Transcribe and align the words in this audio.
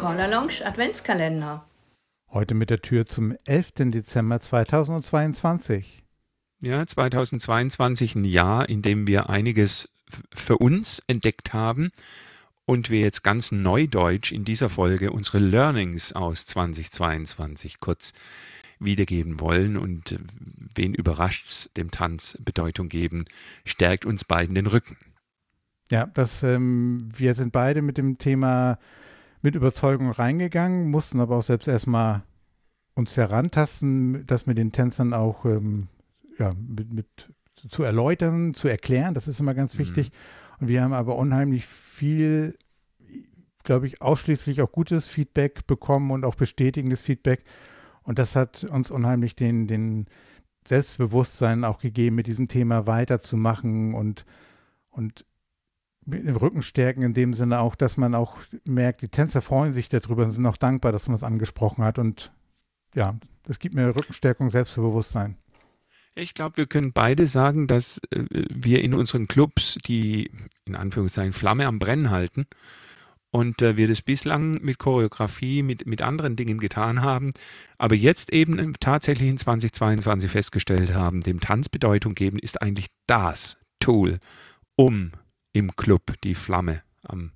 Corner 0.00 0.28
Lounge 0.28 0.64
Adventskalender. 0.64 1.62
Heute 2.32 2.54
mit 2.54 2.70
der 2.70 2.80
Tür 2.80 3.04
zum 3.04 3.36
11. 3.44 3.90
Dezember 3.90 4.40
2022. 4.40 6.02
Ja, 6.62 6.86
2022 6.86 8.14
ein 8.14 8.24
Jahr, 8.24 8.66
in 8.66 8.80
dem 8.80 9.06
wir 9.06 9.28
einiges 9.28 9.90
für 10.32 10.56
uns 10.56 11.02
entdeckt 11.06 11.52
haben 11.52 11.90
und 12.64 12.88
wir 12.88 13.00
jetzt 13.00 13.22
ganz 13.22 13.52
neudeutsch 13.52 14.32
in 14.32 14.46
dieser 14.46 14.70
Folge 14.70 15.12
unsere 15.12 15.38
Learnings 15.38 16.14
aus 16.14 16.46
2022 16.46 17.78
kurz 17.78 18.14
wiedergeben 18.78 19.38
wollen 19.38 19.76
und 19.76 20.18
wen 20.74 20.94
überrascht's, 20.94 21.68
dem 21.76 21.90
Tanz 21.90 22.38
Bedeutung 22.40 22.88
geben, 22.88 23.26
stärkt 23.66 24.06
uns 24.06 24.24
beiden 24.24 24.54
den 24.54 24.66
Rücken. 24.66 24.96
Ja, 25.90 26.06
das, 26.06 26.42
ähm, 26.42 27.06
wir 27.14 27.34
sind 27.34 27.52
beide 27.52 27.82
mit 27.82 27.98
dem 27.98 28.16
Thema 28.16 28.78
mit 29.42 29.54
Überzeugung 29.54 30.10
reingegangen, 30.10 30.90
mussten 30.90 31.20
aber 31.20 31.36
auch 31.36 31.42
selbst 31.42 31.68
erstmal 31.68 32.22
uns 32.94 33.16
herantasten, 33.16 34.26
das 34.26 34.46
mit 34.46 34.58
den 34.58 34.72
Tänzern 34.72 35.14
auch 35.14 35.44
ähm, 35.44 35.88
ja, 36.38 36.54
mit, 36.54 36.92
mit, 36.92 37.06
zu 37.54 37.82
erläutern, 37.82 38.54
zu 38.54 38.68
erklären. 38.68 39.14
Das 39.14 39.28
ist 39.28 39.40
immer 39.40 39.54
ganz 39.54 39.74
mhm. 39.74 39.80
wichtig. 39.80 40.12
Und 40.60 40.68
wir 40.68 40.82
haben 40.82 40.92
aber 40.92 41.16
unheimlich 41.16 41.66
viel, 41.66 42.56
glaube 43.64 43.86
ich, 43.86 44.02
ausschließlich 44.02 44.60
auch 44.62 44.72
gutes 44.72 45.08
Feedback 45.08 45.66
bekommen 45.66 46.10
und 46.10 46.24
auch 46.24 46.34
bestätigendes 46.34 47.02
Feedback. 47.02 47.44
Und 48.02 48.18
das 48.18 48.36
hat 48.36 48.64
uns 48.64 48.90
unheimlich 48.90 49.36
den, 49.36 49.66
den 49.66 50.06
Selbstbewusstsein 50.66 51.64
auch 51.64 51.78
gegeben, 51.78 52.16
mit 52.16 52.26
diesem 52.26 52.48
Thema 52.48 52.86
weiterzumachen 52.86 53.94
und, 53.94 54.24
und 54.90 55.24
Rückenstärken 56.06 57.02
in 57.02 57.14
dem 57.14 57.34
Sinne 57.34 57.60
auch, 57.60 57.74
dass 57.74 57.96
man 57.96 58.14
auch 58.14 58.38
merkt, 58.64 59.02
die 59.02 59.08
Tänzer 59.08 59.42
freuen 59.42 59.72
sich 59.72 59.88
darüber 59.88 60.24
und 60.24 60.30
sind 60.30 60.46
auch 60.46 60.56
dankbar, 60.56 60.92
dass 60.92 61.08
man 61.08 61.14
es 61.14 61.22
angesprochen 61.22 61.84
hat. 61.84 61.98
Und 61.98 62.32
ja, 62.94 63.16
das 63.44 63.58
gibt 63.58 63.74
mir 63.74 63.94
Rückenstärkung, 63.94 64.50
Selbstbewusstsein. 64.50 65.36
Ich 66.14 66.34
glaube, 66.34 66.56
wir 66.56 66.66
können 66.66 66.92
beide 66.92 67.26
sagen, 67.26 67.66
dass 67.66 68.00
äh, 68.10 68.24
wir 68.30 68.82
in 68.82 68.94
unseren 68.94 69.28
Clubs 69.28 69.78
die 69.86 70.30
in 70.64 70.74
Anführungszeichen 70.74 71.32
Flamme 71.32 71.66
am 71.66 71.78
Brennen 71.78 72.10
halten 72.10 72.46
und 73.30 73.62
äh, 73.62 73.76
wir 73.76 73.88
das 73.88 74.02
bislang 74.02 74.60
mit 74.62 74.78
Choreografie, 74.78 75.62
mit, 75.62 75.86
mit 75.86 76.02
anderen 76.02 76.36
Dingen 76.36 76.58
getan 76.58 77.02
haben, 77.02 77.32
aber 77.78 77.94
jetzt 77.94 78.32
eben 78.32 78.74
tatsächlich 78.80 79.30
in 79.30 79.38
2022 79.38 80.30
festgestellt 80.30 80.94
haben, 80.94 81.20
dem 81.20 81.40
Tanz 81.40 81.68
Bedeutung 81.68 82.14
geben 82.14 82.38
ist 82.38 82.60
eigentlich 82.60 82.88
das 83.06 83.58
Tool, 83.78 84.18
um 84.76 85.12
im 85.52 85.74
Club 85.76 86.14
die 86.22 86.34
Flamme 86.34 86.82
am, 87.02 87.32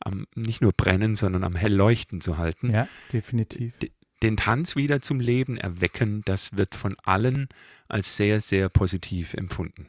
am 0.00 0.26
nicht 0.34 0.62
nur 0.62 0.72
brennen, 0.72 1.14
sondern 1.14 1.44
am 1.44 1.56
hell 1.56 1.74
leuchten 1.74 2.20
zu 2.20 2.38
halten. 2.38 2.70
Ja, 2.70 2.88
definitiv. 3.12 3.76
D 3.78 3.92
den 4.22 4.36
Tanz 4.36 4.76
wieder 4.76 5.00
zum 5.00 5.18
Leben 5.18 5.56
erwecken, 5.56 6.20
das 6.26 6.54
wird 6.54 6.74
von 6.74 6.94
allen 7.04 7.48
als 7.88 8.18
sehr, 8.18 8.42
sehr 8.42 8.68
positiv 8.68 9.32
empfunden. 9.32 9.86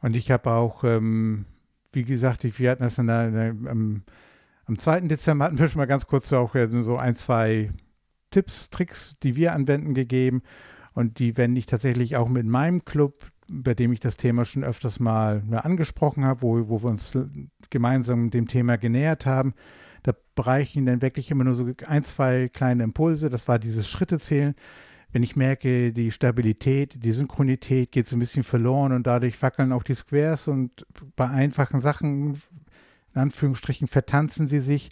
Und 0.00 0.14
ich 0.14 0.30
habe 0.30 0.52
auch, 0.52 0.84
ähm, 0.84 1.46
wie 1.92 2.04
gesagt, 2.04 2.44
wir 2.58 2.70
hatten 2.70 2.82
das 2.82 2.98
in 2.98 3.08
der, 3.08 3.26
in 3.28 3.34
der, 3.34 3.70
am, 3.70 4.02
am 4.66 4.78
2. 4.78 5.00
Dezember 5.00 5.46
hatten 5.46 5.58
wir 5.58 5.68
schon 5.68 5.80
mal 5.80 5.86
ganz 5.86 6.06
kurz 6.06 6.32
auch 6.32 6.54
so 6.54 6.96
ein, 6.96 7.16
zwei 7.16 7.72
Tipps, 8.30 8.70
Tricks, 8.70 9.16
die 9.22 9.36
wir 9.36 9.52
anwenden, 9.52 9.94
gegeben. 9.94 10.42
Und 10.94 11.18
die 11.18 11.36
wende 11.36 11.58
ich 11.58 11.66
tatsächlich 11.66 12.16
auch 12.16 12.28
mit 12.28 12.46
meinem 12.46 12.84
Club 12.84 13.30
bei 13.52 13.74
dem 13.74 13.92
ich 13.92 14.00
das 14.00 14.16
Thema 14.16 14.44
schon 14.44 14.64
öfters 14.64 14.98
mal 15.00 15.42
angesprochen 15.52 16.24
habe, 16.24 16.42
wo, 16.42 16.68
wo 16.68 16.82
wir 16.82 16.90
uns 16.90 17.12
gemeinsam 17.70 18.30
dem 18.30 18.48
Thema 18.48 18.76
genähert 18.76 19.26
haben. 19.26 19.54
Da 20.02 20.12
bereiche 20.34 20.78
ich 20.78 20.84
dann 20.84 21.02
wirklich 21.02 21.30
immer 21.30 21.44
nur 21.44 21.54
so 21.54 21.68
ein, 21.86 22.04
zwei 22.04 22.48
kleine 22.48 22.82
Impulse. 22.84 23.30
Das 23.30 23.46
war 23.48 23.58
dieses 23.58 23.88
Schrittezählen. 23.88 24.54
Wenn 25.12 25.22
ich 25.22 25.36
merke, 25.36 25.92
die 25.92 26.10
Stabilität, 26.10 27.04
die 27.04 27.12
Synchronität 27.12 27.92
geht 27.92 28.08
so 28.08 28.16
ein 28.16 28.20
bisschen 28.20 28.42
verloren 28.42 28.92
und 28.92 29.06
dadurch 29.06 29.40
wackeln 29.42 29.72
auch 29.72 29.82
die 29.82 29.94
Squares 29.94 30.48
und 30.48 30.86
bei 31.16 31.28
einfachen 31.28 31.82
Sachen, 31.82 32.40
in 33.14 33.20
Anführungsstrichen, 33.20 33.88
vertanzen 33.88 34.48
sie 34.48 34.60
sich, 34.60 34.90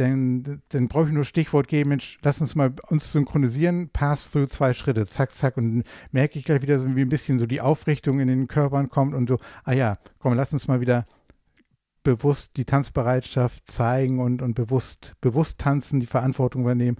dann, 0.00 0.62
dann 0.70 0.88
brauche 0.88 1.06
ich 1.06 1.12
nur 1.12 1.24
Stichwort 1.24 1.68
geben, 1.68 1.90
Mensch, 1.90 2.18
lass 2.22 2.40
uns 2.40 2.54
mal 2.54 2.72
uns 2.88 3.12
synchronisieren, 3.12 3.90
pass 3.92 4.30
through 4.30 4.48
zwei 4.48 4.72
Schritte, 4.72 5.06
zack, 5.06 5.32
zack, 5.32 5.56
und 5.56 5.84
merke 6.10 6.38
ich 6.38 6.44
gleich 6.44 6.62
wieder 6.62 6.78
so 6.78 6.96
wie 6.96 7.02
ein 7.02 7.08
bisschen 7.08 7.38
so 7.38 7.46
die 7.46 7.60
Aufrichtung 7.60 8.20
in 8.20 8.28
den 8.28 8.48
Körpern 8.48 8.88
kommt 8.88 9.14
und 9.14 9.28
so, 9.28 9.38
ah 9.64 9.72
ja, 9.72 9.98
komm, 10.18 10.34
lass 10.34 10.52
uns 10.52 10.66
mal 10.68 10.80
wieder 10.80 11.06
bewusst 12.02 12.52
die 12.56 12.64
Tanzbereitschaft 12.64 13.70
zeigen 13.70 14.20
und, 14.20 14.40
und 14.40 14.54
bewusst, 14.54 15.14
bewusst 15.20 15.58
tanzen, 15.58 16.00
die 16.00 16.06
Verantwortung 16.06 16.62
übernehmen. 16.62 16.96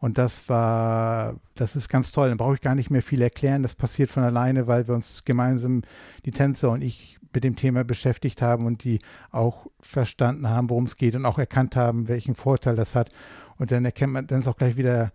Und 0.00 0.16
das 0.16 0.48
war, 0.48 1.36
das 1.54 1.76
ist 1.76 1.88
ganz 1.90 2.10
toll. 2.10 2.30
Dann 2.30 2.38
brauche 2.38 2.54
ich 2.54 2.62
gar 2.62 2.74
nicht 2.74 2.90
mehr 2.90 3.02
viel 3.02 3.20
erklären. 3.20 3.62
Das 3.62 3.74
passiert 3.74 4.08
von 4.08 4.22
alleine, 4.22 4.66
weil 4.66 4.88
wir 4.88 4.94
uns 4.94 5.24
gemeinsam, 5.24 5.82
die 6.24 6.30
Tänzer 6.30 6.70
und 6.70 6.82
ich, 6.82 7.18
mit 7.32 7.44
dem 7.44 7.54
Thema 7.54 7.84
beschäftigt 7.84 8.42
haben 8.42 8.66
und 8.66 8.82
die 8.82 8.98
auch 9.30 9.66
verstanden 9.78 10.48
haben, 10.48 10.70
worum 10.70 10.84
es 10.84 10.96
geht 10.96 11.14
und 11.14 11.26
auch 11.26 11.38
erkannt 11.38 11.76
haben, 11.76 12.08
welchen 12.08 12.34
Vorteil 12.34 12.76
das 12.76 12.94
hat. 12.94 13.10
Und 13.58 13.70
dann 13.70 13.84
erkennt 13.84 14.12
man, 14.12 14.26
dann 14.26 14.40
ist 14.40 14.48
auch 14.48 14.56
gleich 14.56 14.76
wieder, 14.76 15.12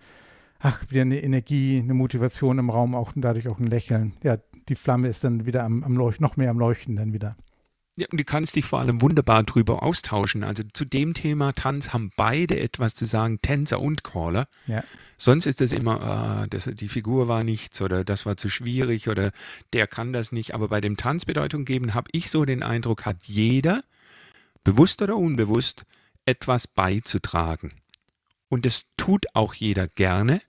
ach, 0.59 0.81
wieder 0.89 1.01
eine 1.01 1.21
Energie, 1.21 1.79
eine 1.83 1.93
Motivation 1.93 2.59
im 2.59 2.69
Raum, 2.69 2.95
auch 2.95 3.15
und 3.15 3.23
dadurch 3.23 3.49
auch 3.49 3.59
ein 3.59 3.67
Lächeln. 3.67 4.13
Ja, 4.23 4.37
die 4.69 4.75
Flamme 4.75 5.07
ist 5.07 5.23
dann 5.23 5.45
wieder 5.45 5.63
am, 5.63 5.83
am 5.83 5.97
Leuchten, 5.97 6.23
noch 6.23 6.37
mehr 6.37 6.51
am 6.51 6.59
Leuchten 6.59 6.95
dann 6.95 7.11
wieder. 7.11 7.35
Ja, 7.97 8.07
und 8.11 8.19
du 8.19 8.25
kannst 8.25 8.57
dich 8.57 8.65
vor 8.65 8.79
allem 8.79 9.01
wunderbar 9.01 9.43
drüber 9.43 9.81
austauschen. 9.81 10.43
Also 10.43 10.63
zu 10.73 10.83
dem 10.83 11.13
Thema 11.13 11.53
Tanz 11.53 11.93
haben 11.93 12.11
beide 12.17 12.59
etwas 12.59 12.93
zu 12.93 13.05
sagen, 13.05 13.39
Tänzer 13.41 13.79
und 13.79 14.03
Caller. 14.03 14.47
Ja. 14.67 14.83
Sonst 15.17 15.45
ist 15.45 15.61
es 15.61 15.71
immer, 15.71 16.01
ah, 16.01 16.47
das, 16.49 16.65
die 16.65 16.89
Figur 16.89 17.29
war 17.29 17.45
nichts 17.45 17.81
oder 17.81 18.03
das 18.03 18.25
war 18.25 18.35
zu 18.35 18.49
schwierig 18.49 19.07
oder 19.07 19.31
der 19.71 19.87
kann 19.87 20.11
das 20.11 20.33
nicht. 20.33 20.53
Aber 20.53 20.67
bei 20.67 20.81
dem 20.81 20.97
Tanzbedeutung 20.97 21.63
geben 21.63 21.93
habe 21.93 22.09
ich 22.11 22.29
so 22.29 22.43
den 22.43 22.63
Eindruck, 22.63 23.05
hat 23.05 23.23
jeder, 23.27 23.83
bewusst 24.65 25.01
oder 25.01 25.15
unbewusst, 25.15 25.85
etwas 26.25 26.67
beizutragen. 26.67 27.71
Und 28.49 28.65
das 28.65 28.87
tut 28.97 29.25
auch 29.33 29.53
jeder 29.53 29.87
gerne. 29.87 30.41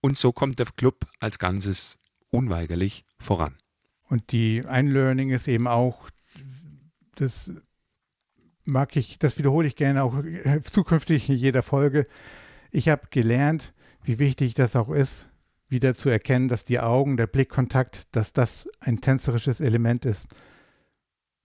Und 0.00 0.16
so 0.16 0.32
kommt 0.32 0.58
der 0.58 0.66
Club 0.66 1.06
als 1.20 1.38
Ganzes 1.38 1.98
unweigerlich 2.30 3.04
voran. 3.18 3.54
Und 4.08 4.32
die 4.32 4.64
Einlearning 4.64 5.30
ist 5.30 5.48
eben 5.48 5.66
auch, 5.66 6.08
das 7.20 7.50
mag 8.64 8.96
ich, 8.96 9.18
das 9.18 9.38
wiederhole 9.38 9.66
ich 9.66 9.76
gerne 9.76 10.04
auch 10.04 10.14
zukünftig 10.70 11.28
in 11.28 11.36
jeder 11.36 11.62
Folge. 11.62 12.06
Ich 12.70 12.88
habe 12.88 13.08
gelernt, 13.10 13.72
wie 14.02 14.18
wichtig 14.18 14.54
das 14.54 14.76
auch 14.76 14.90
ist, 14.90 15.28
wieder 15.68 15.94
zu 15.94 16.08
erkennen, 16.08 16.48
dass 16.48 16.64
die 16.64 16.80
Augen, 16.80 17.16
der 17.16 17.26
Blickkontakt, 17.26 18.06
dass 18.12 18.32
das 18.32 18.68
ein 18.80 19.00
tänzerisches 19.00 19.60
Element 19.60 20.04
ist. 20.04 20.28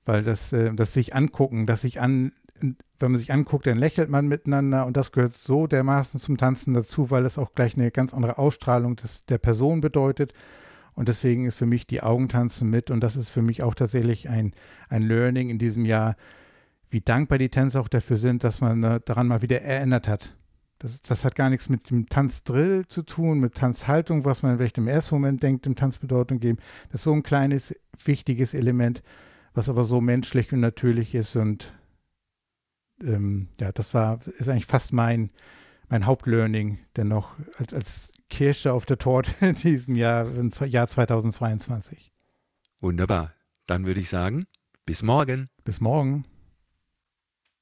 Weil 0.06 0.23
das, 0.23 0.51
äh, 0.53 0.73
das 0.73 0.94
sich 0.94 1.16
angucken, 1.16 1.66
dass 1.66 1.81
sich 1.81 2.01
an, 2.01 2.34
wenn 2.59 3.11
man 3.11 3.17
sich 3.17 3.31
anguckt, 3.31 3.67
dann 3.67 3.78
lächelt 3.78 4.09
man 4.09 4.28
miteinander 4.28 4.85
und 4.85 4.97
das 4.97 5.11
gehört 5.11 5.34
so 5.34 5.66
dermaßen 5.66 6.19
zum 6.19 6.38
Tanzen 6.38 6.73
dazu, 6.73 7.09
weil 7.09 7.25
es 7.25 7.38
auch 7.38 7.53
gleich 7.53 7.75
eine 7.75 7.90
ganz 7.91 8.13
andere 8.13 8.38
Ausstrahlung 8.38 8.95
des, 8.97 9.25
der 9.25 9.38
Person 9.38 9.81
bedeutet 9.81 10.34
und 10.96 11.08
deswegen 11.08 11.46
ist 11.46 11.58
für 11.58 11.66
mich 11.66 11.88
die 11.88 12.04
Augentanzen 12.04 12.70
mit 12.70 12.92
und 12.92 13.02
das 13.02 13.16
ist 13.16 13.30
für 13.30 13.42
mich 13.42 13.64
auch 13.64 13.76
tatsächlich 13.76 14.30
ein, 14.30 14.54
ein 14.90 15.04
Learning 15.04 15.50
in 15.50 15.59
diesem 15.59 15.86
Jahr, 15.86 16.16
wie 16.90 17.02
dankbar 17.02 17.40
die 17.40 17.50
Tänzer 17.50 17.81
auch 17.81 17.88
dafür 17.88 18.18
sind, 18.18 18.44
dass 18.44 18.62
man 18.62 18.84
äh, 18.84 19.00
daran 19.03 19.28
mal 19.28 19.42
wieder 19.42 19.62
erinnert 19.62 20.08
hat. 20.08 20.36
Das, 20.78 21.02
das 21.02 21.24
hat 21.24 21.36
gar 21.36 21.50
nichts 21.50 21.70
mit 21.70 21.90
dem 21.90 22.09
Tanzdrill 22.09 22.86
zu 22.88 23.03
tun, 23.03 23.40
mit 23.40 23.56
Tanzhaltung, 23.56 24.26
was 24.26 24.44
man 24.44 24.58
vielleicht 24.58 24.78
im 24.78 24.88
ersten 24.88 25.16
Moment 25.16 25.42
denkt, 25.42 25.66
dem 25.66 25.76
Tanzbedeutung 25.76 26.40
geben. 26.40 26.59
Das 26.92 27.00
ist 27.00 27.06
so 27.06 27.14
ein 27.14 27.24
kleines, 27.24 27.74
wichtiges 28.03 28.53
Element, 28.53 29.02
was 29.53 29.70
aber 29.70 29.85
so 29.85 30.02
menschlich 30.02 30.52
und 30.52 30.59
natürlich 30.59 31.16
ist. 31.16 31.35
Und 31.38 31.73
ähm, 33.02 33.47
ja, 33.59 33.72
das 33.72 33.94
war, 33.94 34.20
ist 34.38 34.50
eigentlich 34.50 34.66
fast 34.66 34.94
mein, 34.94 35.29
mein 35.88 36.06
Hauptlearning 36.06 36.79
dennoch 36.96 37.29
als, 37.58 37.73
als 37.73 38.12
Kirsche 38.34 38.74
auf 38.74 38.85
der 38.85 38.97
Torte 38.97 39.34
in 39.46 39.56
diesem 39.56 39.96
Jahr, 39.96 40.26
im 40.26 40.52
Jahr 40.66 40.88
2022. 40.88 42.12
Wunderbar. 42.82 43.34
Dann 43.68 43.85
würde 43.85 44.00
ich 44.00 44.09
sagen, 44.09 44.46
bis 44.85 45.03
morgen. 45.03 45.50
Bis 45.64 45.80
morgen. 45.80 46.26